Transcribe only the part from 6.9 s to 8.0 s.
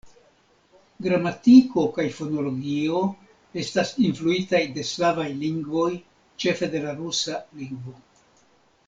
rusa lingvo.